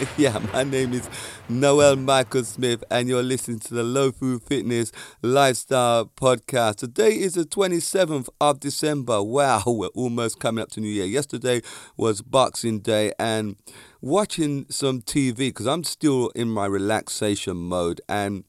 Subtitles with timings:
[0.16, 1.08] yeah, my name is
[1.48, 6.76] Noel Michael Smith, and you're listening to the Low Food Fitness Lifestyle Podcast.
[6.76, 9.22] Today is the 27th of December.
[9.22, 11.04] Wow, we're almost coming up to New Year.
[11.04, 11.60] Yesterday
[11.96, 13.56] was Boxing Day, and
[14.00, 18.44] watching some TV because I'm still in my relaxation mode, and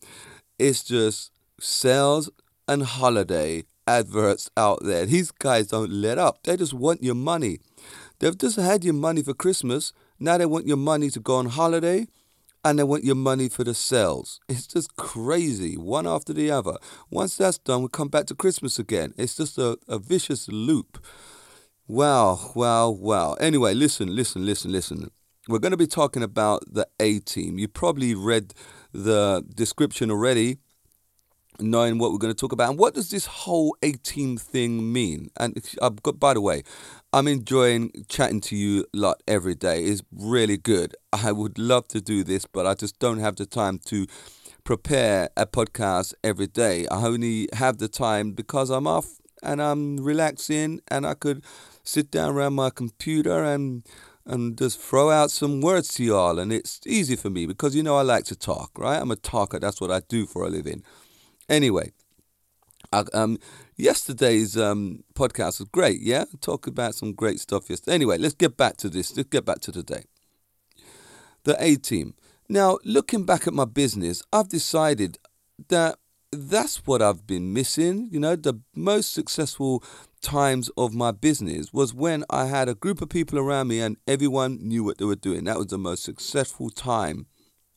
[0.57, 2.29] it's just sales
[2.67, 5.05] and holiday adverts out there.
[5.05, 7.59] These guys don't let up, they just want your money.
[8.19, 9.93] They've just had your money for Christmas.
[10.21, 12.05] Now they want your money to go on holiday
[12.63, 14.39] and they want your money for the sales.
[14.47, 16.77] It's just crazy, one after the other.
[17.09, 19.15] Once that's done, we come back to Christmas again.
[19.17, 21.03] It's just a, a vicious loop.
[21.87, 23.33] Wow, wow, wow.
[23.33, 25.09] Anyway, listen, listen, listen, listen.
[25.47, 27.57] We're going to be talking about the A team.
[27.57, 28.53] You probably read
[28.93, 30.59] the description already
[31.59, 32.69] knowing what we're going to talk about.
[32.69, 35.29] And what does this whole A team thing mean?
[35.37, 36.63] And I've uh, got, by the way,
[37.13, 39.83] I'm enjoying chatting to you a lot every day.
[39.83, 40.95] It's really good.
[41.11, 44.07] I would love to do this, but I just don't have the time to
[44.63, 46.87] prepare a podcast every day.
[46.87, 51.43] I only have the time because I'm off and I'm relaxing and I could
[51.83, 53.83] sit down around my computer and
[54.25, 57.83] and just throw out some words to y'all and it's easy for me because you
[57.83, 59.01] know I like to talk, right?
[59.01, 59.59] I'm a talker.
[59.59, 60.83] That's what I do for a living.
[61.49, 61.91] Anyway,
[62.93, 63.37] I, um,
[63.81, 65.99] yesterday's um, podcast was great.
[66.01, 67.95] Yeah, talk about some great stuff yesterday.
[67.95, 69.15] Anyway, let's get back to this.
[69.17, 70.03] Let's get back to today.
[71.43, 72.13] The A team.
[72.47, 75.17] Now, looking back at my business, I've decided
[75.69, 75.97] that
[76.31, 78.09] that's what I've been missing.
[78.11, 79.83] You know, the most successful
[80.21, 83.97] times of my business was when I had a group of people around me and
[84.05, 85.45] everyone knew what they were doing.
[85.45, 87.25] That was the most successful time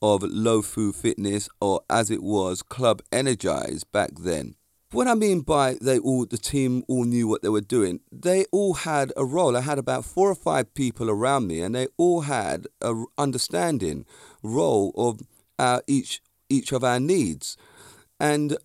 [0.03, 4.57] of low food fitness or as it was club energized back then
[4.95, 8.45] what I mean by they all the team all knew what they were doing, they
[8.53, 9.57] all had a role.
[9.57, 14.07] I had about four or five people around me, and they all had a understanding
[14.43, 15.21] role of
[15.59, 17.57] our, each each of our needs,
[18.21, 18.57] and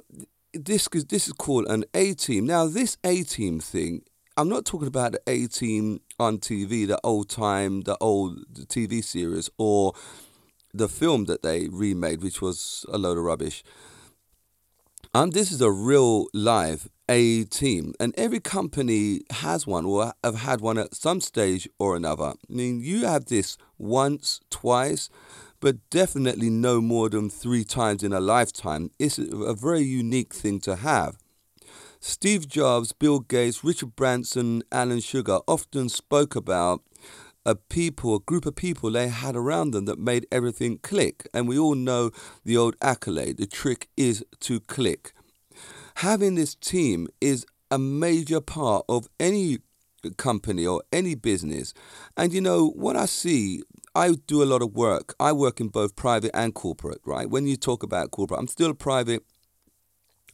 [0.54, 2.46] this is this is called an A team.
[2.46, 4.04] Now this A team thing,
[4.38, 9.04] I'm not talking about the A team on TV, the old time, the old TV
[9.04, 9.94] series, or
[10.74, 13.64] the film that they remade, which was a load of rubbish.
[15.12, 20.36] Um, this is a real live A team, and every company has one or have
[20.36, 22.26] had one at some stage or another.
[22.26, 25.10] I mean, you have this once, twice,
[25.60, 28.92] but definitely no more than three times in a lifetime.
[29.00, 31.18] It's a very unique thing to have.
[32.00, 36.84] Steve Jobs, Bill Gates, Richard Branson, Alan Sugar often spoke about
[37.46, 41.28] a people, a group of people they had around them that made everything click.
[41.34, 42.12] And we all know
[42.44, 45.14] the old accolade the trick is to click.
[45.96, 49.60] Having this team is a major part of any
[50.18, 51.74] company or any business.
[52.16, 53.64] And you know, what I see,
[53.96, 55.16] I do a lot of work.
[55.20, 57.30] I work in both private and corporate, right?
[57.30, 59.24] When you talk about corporate, I'm still a private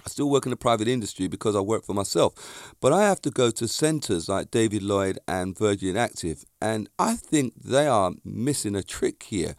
[0.06, 2.76] I still work in the private industry because I work for myself.
[2.80, 6.46] But I have to go to centres like David Lloyd and Virgin Active.
[6.62, 9.56] And I think they are missing a trick here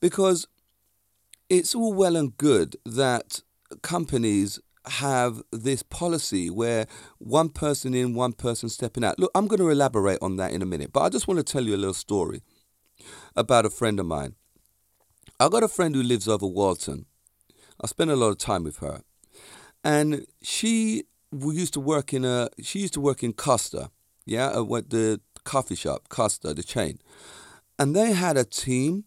[0.00, 0.46] because
[1.50, 3.42] it's all well and good that
[3.82, 6.86] companies have this policy where
[7.18, 9.18] one person in, one person stepping out.
[9.18, 11.44] Look, I'm going to elaborate on that in a minute, but I just want to
[11.44, 12.42] tell you a little story
[13.36, 14.34] about a friend of mine.
[15.38, 17.06] I got a friend who lives over Walton.
[17.80, 19.02] I spend a lot of time with her
[19.84, 23.90] and she used to work in a she used to work in Costa,
[24.24, 26.98] yeah, at the coffee shop Costa, the chain,
[27.78, 29.04] and they had a team,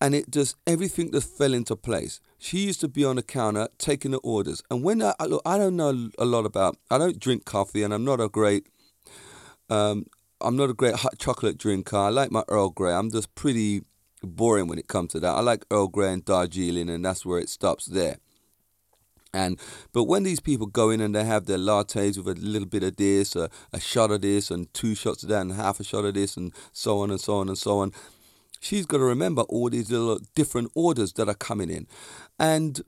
[0.00, 2.20] and it just everything just fell into place.
[2.38, 5.58] She used to be on the counter taking the orders, and when I look, I
[5.58, 6.76] don't know a lot about.
[6.90, 8.66] I don't drink coffee, and I'm not a great.
[9.70, 10.06] Um,
[10.40, 11.96] I'm not a great hot chocolate drinker.
[11.96, 12.92] I like my Earl Grey.
[12.92, 13.82] I'm just pretty
[14.22, 15.34] boring when it comes to that.
[15.34, 18.18] I like Earl Grey and Darjeeling, and that's where it stops there.
[19.34, 19.58] And
[19.92, 22.84] but when these people go in and they have their lattes with a little bit
[22.84, 25.84] of this, a, a shot of this, and two shots of that, and half a
[25.84, 27.92] shot of this, and so on and so on and so on,
[28.60, 31.86] she's got to remember all these little different orders that are coming in,
[32.38, 32.82] and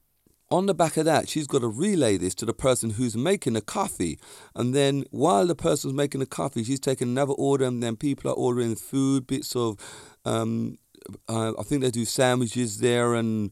[0.48, 3.54] on the back of that, she's got to relay this to the person who's making
[3.54, 4.16] the coffee.
[4.54, 8.30] And then while the person's making the coffee, she's taking another order, and then people
[8.30, 9.76] are ordering food, bits of,
[10.24, 10.78] um,
[11.28, 13.50] uh, I think they do sandwiches there and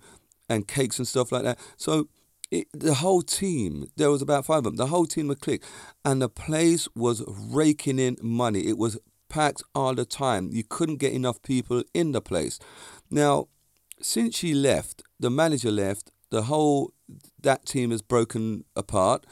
[0.49, 1.59] and cakes and stuff like that.
[1.77, 2.09] So
[2.51, 5.65] it, the whole team, there was about five of them, the whole team were clicked,
[6.05, 8.67] And the place was raking in money.
[8.67, 8.99] It was
[9.29, 10.51] packed all the time.
[10.53, 12.59] You couldn't get enough people in the place.
[13.11, 13.49] Now,
[14.01, 16.93] since she left, the manager left, the whole
[17.43, 19.27] that team has broken apart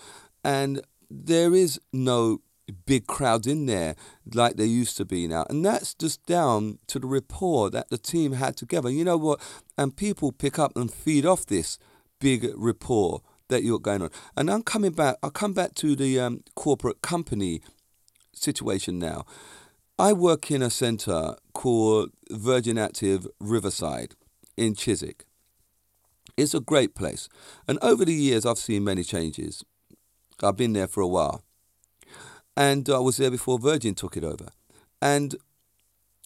[0.44, 2.41] and there is no
[2.87, 3.94] big crowds in there
[4.35, 5.44] like there used to be now.
[5.50, 8.88] And that's just down to the rapport that the team had together.
[8.88, 9.41] You know what?
[9.76, 11.79] And people pick up and feed off this
[12.23, 14.11] big rapport that you're going on.
[14.37, 17.61] And I'm coming back, I'll come back to the um, corporate company
[18.33, 19.27] situation now.
[19.99, 24.15] I work in a centre called Virgin Active Riverside
[24.57, 25.25] in Chiswick.
[26.37, 27.29] It's a great place.
[27.67, 29.65] And over the years, I've seen many changes.
[30.43, 31.43] I've been there for a while.
[32.57, 34.49] And I was there before Virgin took it over.
[35.01, 35.37] And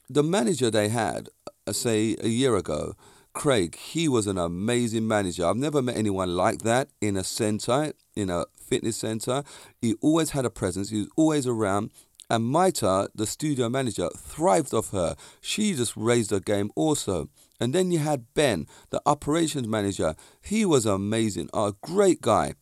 [0.08, 1.28] the manager they had,
[1.66, 2.94] uh, say, a year ago,
[3.36, 5.44] Craig, he was an amazing manager.
[5.44, 9.44] I've never met anyone like that in a centre, in a fitness centre.
[9.78, 11.90] He always had a presence, he was always around.
[12.30, 15.16] And Maita, the studio manager, thrived off her.
[15.42, 17.28] She just raised her game also.
[17.60, 20.14] And then you had Ben, the operations manager.
[20.40, 22.54] He was amazing, a great guy.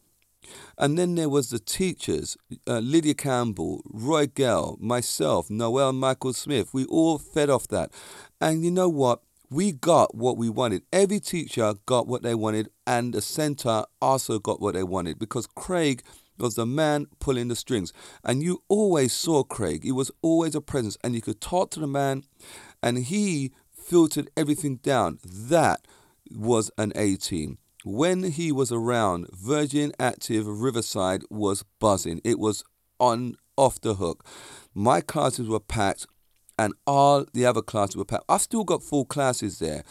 [0.76, 2.36] And then there was the teachers,
[2.66, 6.74] uh, Lydia Campbell, Roy Gell, myself, Noel Michael Smith.
[6.74, 7.92] We all fed off that.
[8.40, 9.20] And you know what?
[9.54, 10.82] We got what we wanted.
[10.92, 15.46] Every teacher got what they wanted, and the centre also got what they wanted because
[15.46, 16.02] Craig
[16.36, 17.92] was the man pulling the strings.
[18.24, 19.84] And you always saw Craig.
[19.84, 22.24] He was always a presence, and you could talk to the man,
[22.82, 25.20] and he filtered everything down.
[25.24, 25.86] That
[26.32, 27.58] was an A team.
[27.84, 32.20] When he was around, Virgin Active Riverside was buzzing.
[32.24, 32.64] It was
[32.98, 34.26] on off the hook.
[34.74, 36.08] My classes were packed,
[36.58, 38.24] and all the other classes were packed.
[38.28, 39.84] I've still got full classes there,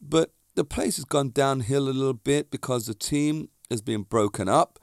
[0.00, 4.48] but the place has gone downhill a little bit because the team has been broken
[4.48, 4.78] up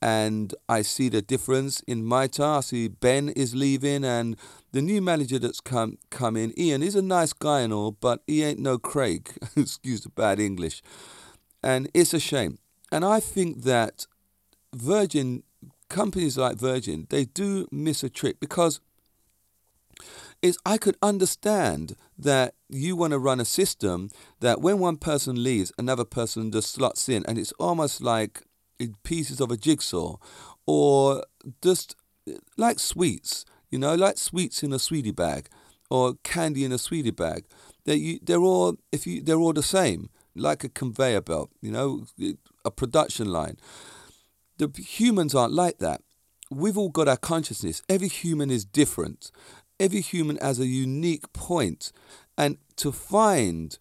[0.00, 2.58] and I see the difference in Maita.
[2.58, 4.36] I see Ben is leaving, and
[4.72, 8.22] the new manager that's come come in, Ian, is a nice guy and all, but
[8.26, 9.30] he ain't no Craig.
[9.56, 10.82] Excuse the bad English,
[11.62, 12.58] and it's a shame.
[12.92, 14.06] And I think that
[14.74, 15.42] Virgin
[15.88, 18.80] companies like Virgin they do miss a trick because
[20.42, 25.42] is I could understand that you want to run a system that when one person
[25.42, 28.42] leaves, another person just slots in, and it's almost like
[29.02, 30.16] pieces of a jigsaw,
[30.66, 31.24] or
[31.62, 31.96] just
[32.56, 35.48] like sweets, you know, like sweets in a sweetie bag,
[35.90, 37.44] or candy in a sweetie bag.
[37.84, 41.72] They you, they're all if you they're all the same, like a conveyor belt, you
[41.72, 42.04] know,
[42.64, 43.56] a production line.
[44.58, 46.02] The humans aren't like that.
[46.50, 47.82] We've all got our consciousness.
[47.88, 49.30] Every human is different.
[49.80, 51.92] Every human has a unique point,
[52.36, 53.78] and to find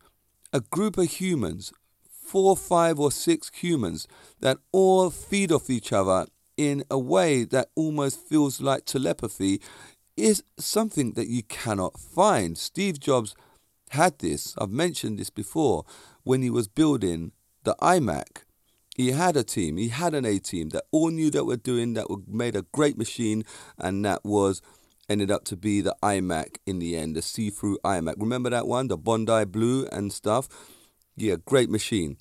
[0.53, 1.73] a group of humans
[2.09, 4.07] four, five, or six humans
[4.41, 6.27] that all feed off each other
[6.57, 9.61] in a way that almost feels like telepathy
[10.17, 12.57] is something that you cannot find.
[12.57, 13.35] Steve Jobs
[13.91, 15.85] had this, I've mentioned this before,
[16.23, 17.31] when he was building
[17.63, 18.43] the iMac.
[18.95, 21.93] He had a team, he had an A team that all knew that were doing,
[21.93, 23.45] that would made a great machine,
[23.77, 24.61] and that was
[25.09, 28.15] ended up to be the iMac in the end, the see through iMac.
[28.17, 30.47] Remember that one, the Bondi Blue and stuff?
[31.15, 32.17] Yeah, great machine.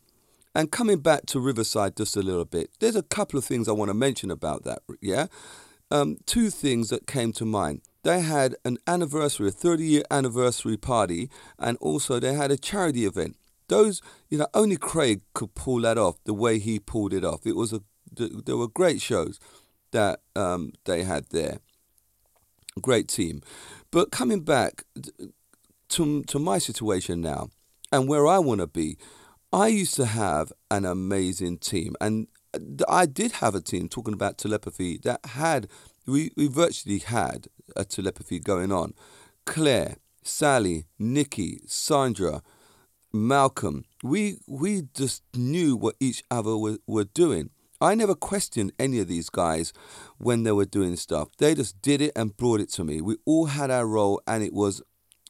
[0.55, 3.73] And coming back to Riverside just a little bit, there's a couple of things I
[3.73, 4.79] want to mention about that.
[5.03, 5.27] Yeah,
[5.91, 7.83] um, two things that came to mind.
[8.03, 13.05] They had an anniversary, a 30 year anniversary party, and also they had a charity
[13.05, 13.37] event.
[13.69, 17.47] Those, you know, only Craig could pull that off the way he pulled it off.
[17.47, 17.83] It was a,
[18.15, 19.41] there were great shows
[19.91, 21.59] that um, they had there.
[22.81, 23.43] Great team.
[23.91, 24.85] But coming back
[25.91, 27.49] to, to my situation now
[27.93, 28.99] and where I want to be,
[29.53, 34.13] I used to have an amazing team, and uh, I did have a team talking
[34.13, 35.69] about telepathy that had
[36.07, 38.95] we, we virtually had a telepathy going on.
[39.45, 42.43] Claire, Sally, Nikki, Sandra,
[43.13, 47.51] Malcolm, we we just knew what each other were, were doing.
[47.81, 49.73] I never questioned any of these guys
[50.19, 51.29] when they were doing stuff.
[51.39, 53.01] They just did it and brought it to me.
[53.01, 54.83] We all had our role, and it was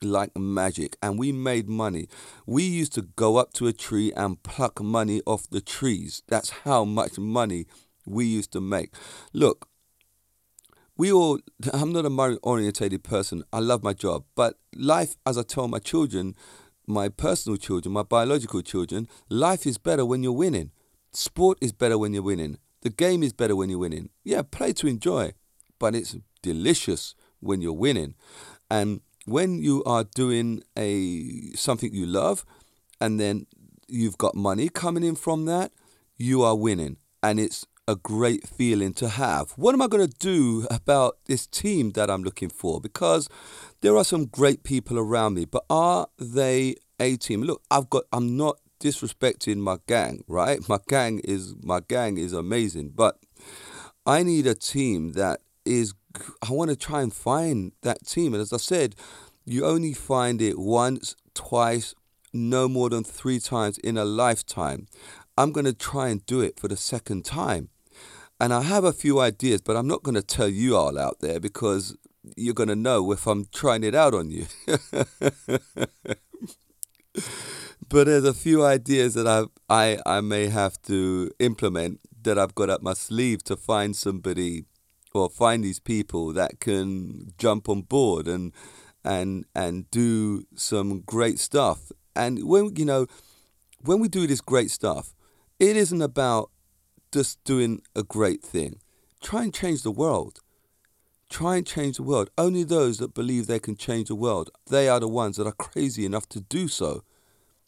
[0.02, 2.08] like magic and we made money.
[2.46, 6.22] We used to go up to a tree and pluck money off the trees.
[6.28, 7.66] That's how much money
[8.06, 8.94] we used to make.
[9.32, 9.68] Look,
[10.96, 11.38] we all,
[11.72, 13.44] I'm not a money orientated person.
[13.52, 14.24] I love my job.
[14.34, 16.34] But life, as I tell my children,
[16.86, 20.70] my personal children, my biological children, life is better when you're winning.
[21.16, 22.58] Sport is better when you're winning.
[22.82, 24.10] The game is better when you're winning.
[24.22, 25.32] Yeah, play to enjoy,
[25.78, 28.14] but it's delicious when you're winning.
[28.70, 32.44] And when you are doing a something you love
[33.00, 33.46] and then
[33.88, 35.72] you've got money coming in from that,
[36.18, 36.98] you are winning.
[37.22, 39.52] And it's a great feeling to have.
[39.52, 42.78] What am I going to do about this team that I'm looking for?
[42.78, 43.28] Because
[43.80, 47.42] there are some great people around me, but are they a team?
[47.42, 50.66] Look, I've got I'm not disrespecting my gang, right?
[50.68, 53.18] My gang is my gang is amazing, but
[54.04, 55.94] I need a team that is
[56.42, 58.34] I want to try and find that team.
[58.34, 58.94] And as I said,
[59.44, 61.94] you only find it once, twice,
[62.32, 64.86] no more than three times in a lifetime.
[65.38, 67.68] I'm going to try and do it for the second time.
[68.40, 71.20] And I have a few ideas, but I'm not going to tell you all out
[71.20, 71.96] there because
[72.36, 74.46] you're going to know if I'm trying it out on you.
[77.88, 82.54] but there's a few ideas that I, I I may have to implement that I've
[82.54, 84.64] got up my sleeve to find somebody
[85.14, 88.52] or find these people that can jump on board and
[89.04, 91.92] and and do some great stuff.
[92.14, 93.06] And when you know
[93.80, 95.14] when we do this great stuff,
[95.58, 96.50] it isn't about
[97.12, 98.80] just doing a great thing.
[99.22, 100.40] Try and change the world.
[101.28, 102.30] Try and change the world.
[102.38, 105.52] Only those that believe they can change the world, they are the ones that are
[105.52, 107.02] crazy enough to do so.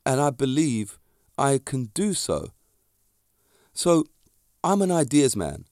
[0.09, 0.99] And I believe
[1.37, 2.49] I can do so.
[3.75, 4.07] So
[4.65, 5.67] I'm an ideas man.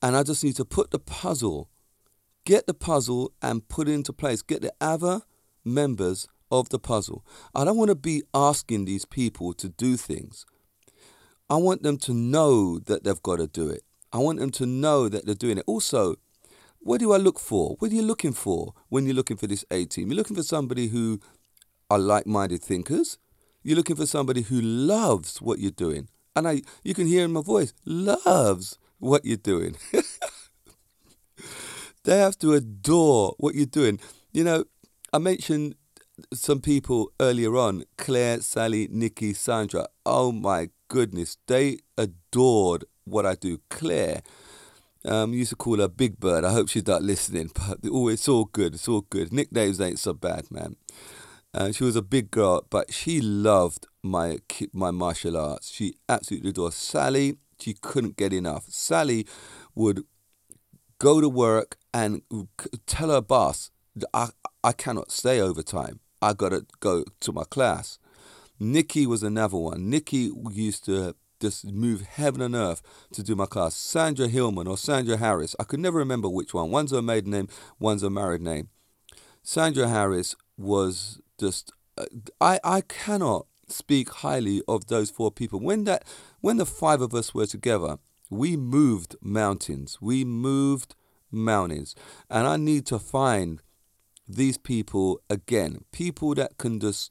[0.00, 1.68] And I just need to put the puzzle,
[2.46, 4.40] get the puzzle and put it into place.
[4.40, 5.20] Get the other
[5.66, 7.26] members of the puzzle.
[7.54, 10.46] I don't want to be asking these people to do things.
[11.50, 13.82] I want them to know that they've got to do it.
[14.14, 15.64] I want them to know that they're doing it.
[15.66, 16.16] Also,
[16.78, 17.76] what do I look for?
[17.80, 20.08] What are you looking for when you're looking for this A team?
[20.08, 21.20] You're looking for somebody who
[21.90, 23.18] are like minded thinkers.
[23.66, 26.06] You're looking for somebody who loves what you're doing.
[26.36, 29.76] And I, you can hear in my voice, loves what you're doing.
[32.04, 33.98] they have to adore what you're doing.
[34.32, 34.64] You know,
[35.12, 35.74] I mentioned
[36.32, 39.88] some people earlier on Claire, Sally, Nikki, Sandra.
[40.04, 43.58] Oh my goodness, they adored what I do.
[43.68, 44.22] Claire,
[45.04, 46.44] um, used to call her Big Bird.
[46.44, 48.74] I hope she's not listening, but oh, it's all good.
[48.74, 49.32] It's all good.
[49.32, 50.76] Nicknames ain't so bad, man.
[51.56, 54.38] Uh, she was a big girl, but she loved my
[54.74, 55.70] my martial arts.
[55.70, 57.38] She absolutely adored Sally.
[57.58, 58.64] She couldn't get enough.
[58.68, 59.26] Sally
[59.74, 60.04] would
[60.98, 62.20] go to work and
[62.86, 63.70] tell her boss,
[64.12, 64.28] I,
[64.62, 66.00] I cannot stay overtime.
[66.20, 67.98] I got to go to my class.
[68.60, 69.88] Nikki was another one.
[69.88, 72.82] Nikki used to just move heaven and earth
[73.12, 73.74] to do my class.
[73.74, 75.56] Sandra Hillman or Sandra Harris.
[75.58, 76.70] I could never remember which one.
[76.70, 77.48] One's her maiden name,
[77.78, 78.68] one's her married name.
[79.42, 81.72] Sandra Harris was just.
[81.98, 82.06] Uh,
[82.40, 85.60] I I cannot speak highly of those four people.
[85.60, 86.04] When that
[86.40, 87.98] when the five of us were together,
[88.30, 89.98] we moved mountains.
[90.00, 90.94] We moved
[91.30, 91.94] mountains.
[92.30, 93.60] And I need to find
[94.28, 95.84] these people again.
[95.92, 97.10] People that can just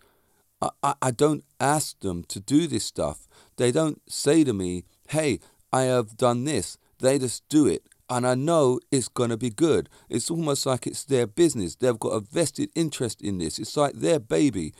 [0.61, 3.27] I, I don't ask them to do this stuff.
[3.57, 5.39] They don't say to me, hey,
[5.71, 6.77] I have done this.
[6.99, 7.83] They just do it.
[8.09, 9.89] And I know it's going to be good.
[10.09, 11.75] It's almost like it's their business.
[11.75, 13.57] They've got a vested interest in this.
[13.57, 14.73] It's like their baby.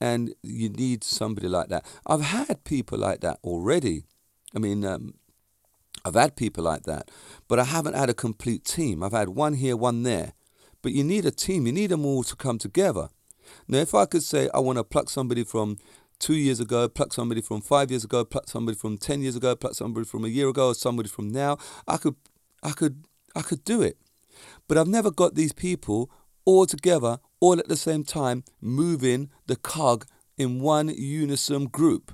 [0.00, 1.84] And you need somebody like that.
[2.06, 4.04] I've had people like that already.
[4.54, 5.14] I mean, um,
[6.04, 7.10] I've had people like that,
[7.48, 9.02] but I haven't had a complete team.
[9.02, 10.32] I've had one here, one there.
[10.82, 13.08] But you need a team, you need them all to come together.
[13.68, 15.76] Now, if I could say I want to pluck somebody from
[16.18, 19.54] two years ago, pluck somebody from five years ago, pluck somebody from ten years ago,
[19.56, 22.14] pluck somebody from a year ago, or somebody from now, I could,
[22.62, 23.96] I could, I could do it.
[24.68, 26.10] But I've never got these people
[26.44, 32.12] all together, all at the same time, moving the cog in one unison group.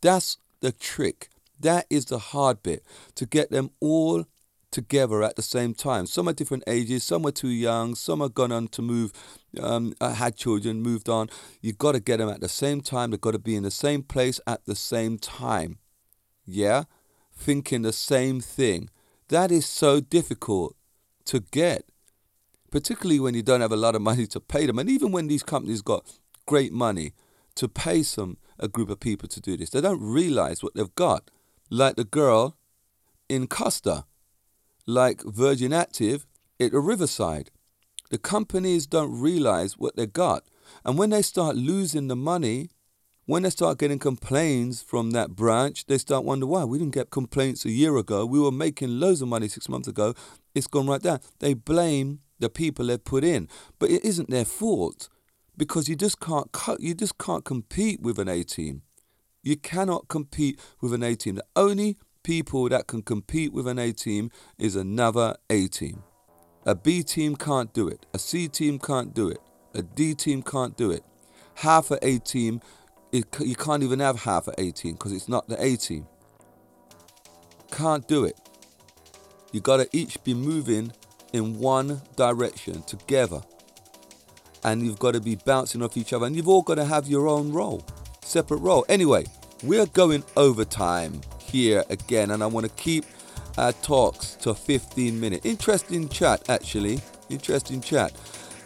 [0.00, 1.28] That's the trick.
[1.58, 2.84] That is the hard bit
[3.16, 4.24] to get them all
[4.70, 6.06] together at the same time.
[6.06, 9.12] Some are different ages, some are too young, some are gone on to move,
[9.60, 11.28] um, uh, had children, moved on.
[11.60, 13.10] You've got to get them at the same time.
[13.10, 15.78] They've got to be in the same place at the same time.
[16.46, 16.84] Yeah?
[17.34, 18.90] Thinking the same thing.
[19.30, 20.76] That is so difficult
[21.26, 21.84] to get,
[22.70, 24.78] particularly when you don't have a lot of money to pay them.
[24.78, 26.04] And even when these companies got
[26.46, 27.12] great money
[27.54, 30.94] to pay some a group of people to do this, they don't realize what they've
[30.94, 31.30] got.
[31.70, 32.56] Like the girl
[33.28, 34.04] in Costa
[34.86, 36.26] like Virgin Active
[36.58, 37.50] at a Riverside.
[38.10, 40.44] The companies don't realize what they got.
[40.84, 42.70] And when they start losing the money,
[43.26, 47.10] when they start getting complaints from that branch, they start wondering why we didn't get
[47.10, 48.26] complaints a year ago.
[48.26, 50.14] We were making loads of money six months ago.
[50.54, 51.20] It's gone right down.
[51.38, 53.48] They blame the people they put in,
[53.78, 55.08] but it isn't their fault
[55.56, 56.80] because you just can't cut.
[56.80, 58.82] You just can't compete with an A team.
[59.42, 61.36] You cannot compete with an A team.
[61.36, 66.02] The only people that can compete with an A team is another A team.
[66.66, 68.06] A B team can't do it.
[68.12, 69.40] A C team can't do it.
[69.74, 71.04] A D team can't do it.
[71.54, 72.60] Half a A team,
[73.12, 76.06] it, you can't even have half a A team because it's not the A team.
[77.70, 78.36] Can't do it.
[79.52, 80.92] You got to each be moving
[81.32, 83.42] in one direction together.
[84.62, 86.26] And you've got to be bouncing off each other.
[86.26, 87.84] And you've all got to have your own role,
[88.22, 88.84] separate role.
[88.88, 89.24] Anyway,
[89.62, 93.04] we're going overtime here again, and I want to keep
[93.58, 95.44] our talks to 15 minutes.
[95.46, 97.00] Interesting chat, actually.
[97.28, 98.12] Interesting chat.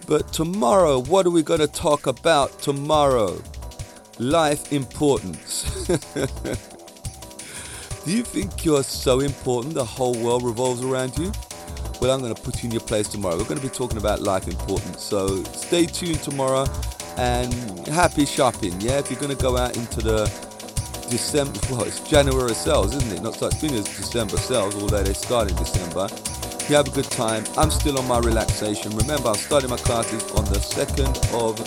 [0.07, 3.41] But tomorrow, what are we going to talk about tomorrow?
[4.19, 5.87] Life importance.
[8.05, 11.33] Do you think you're so important the whole world revolves around you?
[12.01, 13.37] Well, I'm going to put you in your place tomorrow.
[13.37, 15.03] We're going to be talking about life importance.
[15.03, 16.67] So stay tuned tomorrow
[17.17, 17.53] and
[17.89, 18.81] happy shopping.
[18.81, 20.27] Yeah, if you're going to go out into the
[21.11, 23.23] December, well, it's January sales, isn't it?
[23.23, 26.09] Not such thing as December sales, although they start in December.
[26.69, 27.45] You have a good time.
[27.57, 28.97] I'm still on my relaxation.
[28.97, 31.59] Remember, I'm starting my classes on the 2nd of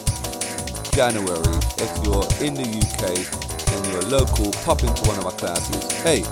[0.97, 1.37] January.
[1.77, 3.13] If you're in the UK
[3.71, 5.91] and you're local, pop into one of my classes.
[6.01, 6.23] Hey,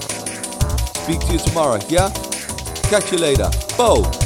[1.03, 2.09] speak to you tomorrow, yeah?
[2.89, 3.47] Catch you later.
[3.77, 4.24] Bo.